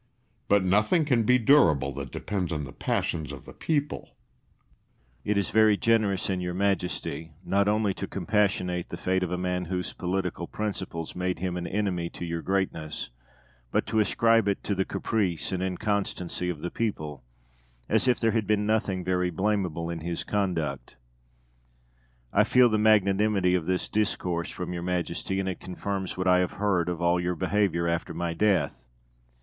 But 0.47 0.63
nothing 0.63 1.05
can 1.05 1.21
be 1.25 1.37
durable 1.37 1.93
that 1.93 2.09
depends 2.09 2.51
on 2.51 2.63
the 2.63 2.71
passions 2.73 3.31
of 3.31 3.45
the 3.45 3.53
people. 3.53 4.05
De 4.07 4.07
Witt. 4.07 5.21
It 5.25 5.37
is 5.37 5.51
very 5.51 5.77
generous 5.77 6.27
in 6.27 6.41
your 6.41 6.55
Majesty, 6.55 7.33
not 7.45 7.67
only 7.67 7.93
to 7.93 8.07
compassionate 8.07 8.89
the 8.89 8.97
fate 8.97 9.21
of 9.21 9.31
a 9.31 9.37
man 9.37 9.65
whose 9.65 9.93
political 9.93 10.47
principles 10.47 11.15
made 11.15 11.37
him 11.37 11.55
an 11.55 11.67
enemy 11.67 12.09
to 12.17 12.25
your 12.25 12.41
greatness, 12.41 13.11
but 13.71 13.85
to 13.85 13.99
ascribe 13.99 14.47
it 14.47 14.63
to 14.63 14.73
the 14.73 14.85
caprice 14.85 15.51
and 15.51 15.61
inconstancy 15.61 16.49
of 16.49 16.61
the 16.61 16.71
people, 16.71 17.23
as 17.87 18.07
if 18.07 18.19
there 18.19 18.31
had 18.31 18.47
been 18.47 18.65
nothing 18.65 19.03
very 19.03 19.29
blamable 19.29 19.87
in 19.91 19.99
his 19.99 20.23
conduct. 20.23 20.95
I 22.33 22.43
feel 22.43 22.69
the 22.69 22.79
magnanimity 22.79 23.53
of 23.53 23.67
this 23.67 23.87
discourse 23.87 24.49
from 24.49 24.73
your 24.73 24.81
Majesty, 24.81 25.39
and 25.39 25.47
it 25.47 25.59
confirms 25.59 26.17
what 26.17 26.27
I 26.27 26.39
have 26.39 26.53
heard 26.53 26.89
of 26.89 27.03
all 27.03 27.19
your 27.19 27.35
behaviour 27.35 27.87
after 27.87 28.15
my 28.15 28.33
death. 28.33 28.89